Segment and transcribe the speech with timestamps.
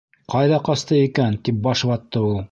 [0.33, 2.39] «Ҡайҙа ҡасты икән?» тип баш ватты ул.